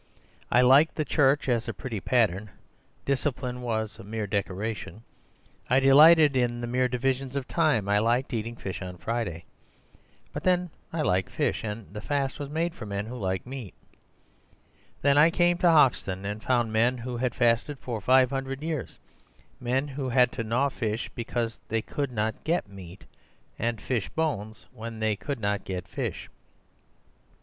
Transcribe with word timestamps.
I 0.51 0.61
liked 0.61 0.95
the 0.95 1.05
church 1.05 1.47
as 1.47 1.67
a 1.67 1.75
pretty 1.75 1.99
pattern; 1.99 2.49
discipline 3.05 3.61
was 3.61 3.99
mere 4.03 4.25
decoration. 4.25 5.03
I 5.69 5.79
delighted 5.79 6.35
in 6.35 6.59
mere 6.71 6.87
divisions 6.87 7.35
of 7.35 7.47
time; 7.47 7.87
I 7.87 7.99
liked 7.99 8.33
eating 8.33 8.55
fish 8.55 8.81
on 8.81 8.97
Friday. 8.97 9.45
But 10.33 10.41
then 10.41 10.71
I 10.91 11.03
like 11.03 11.29
fish; 11.29 11.63
and 11.63 11.93
the 11.93 12.01
fast 12.01 12.39
was 12.39 12.49
made 12.49 12.73
for 12.73 12.87
men 12.87 13.05
who 13.05 13.15
like 13.15 13.45
meat. 13.45 13.75
Then 15.03 15.19
I 15.19 15.29
came 15.29 15.59
to 15.59 15.69
Hoxton 15.69 16.25
and 16.25 16.41
found 16.41 16.73
men 16.73 16.97
who 16.97 17.17
had 17.17 17.35
fasted 17.35 17.77
for 17.77 18.01
five 18.01 18.31
hundred 18.31 18.63
years; 18.63 18.97
men 19.59 19.87
who 19.89 20.09
had 20.09 20.31
to 20.31 20.43
gnaw 20.43 20.69
fish 20.69 21.11
because 21.13 21.59
they 21.67 21.83
could 21.83 22.11
not 22.11 22.43
get 22.43 22.67
meat—and 22.67 23.79
fish 23.79 24.09
bones 24.09 24.65
when 24.73 24.97
they 24.97 25.15
could 25.15 25.39
not 25.39 25.63
get 25.63 25.87
fish. 25.87 26.27